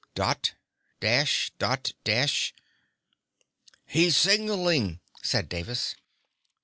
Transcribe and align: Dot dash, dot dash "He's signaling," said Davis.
Dot 0.15 0.55
dash, 0.99 1.51
dot 1.59 1.93
dash 2.03 2.55
"He's 3.85 4.17
signaling," 4.17 4.99
said 5.21 5.47
Davis. 5.47 5.93